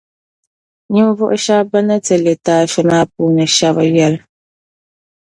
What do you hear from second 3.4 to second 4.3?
shεba yεli.